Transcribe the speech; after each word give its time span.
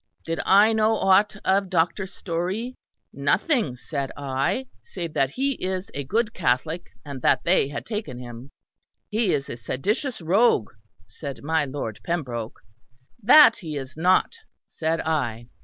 Did 0.25 0.39
I 0.47 0.73
know 0.73 0.95
ought 0.97 1.35
of 1.45 1.69
Dr. 1.69 2.07
Storey? 2.07 2.75
Nothing, 3.13 3.75
said 3.75 4.11
I, 4.17 4.65
save 4.81 5.13
that 5.13 5.29
he 5.29 5.51
is 5.63 5.91
a 5.93 6.03
good 6.03 6.33
Catholic, 6.33 6.89
and 7.05 7.21
that 7.21 7.43
they 7.43 7.67
had 7.67 7.85
taken 7.85 8.17
him. 8.17 8.49
He 9.11 9.31
is 9.31 9.47
a 9.47 9.57
seditious 9.57 10.19
rogue, 10.19 10.71
said 11.05 11.43
my 11.43 11.65
Lord 11.65 11.99
Pembroke. 12.03 12.61
That 13.21 13.57
he 13.57 13.77
is 13.77 13.95
not, 13.95 14.37
said 14.65 15.01
I. 15.01 15.49